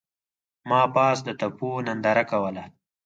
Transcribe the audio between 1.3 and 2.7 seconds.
تپو ننداره کوله.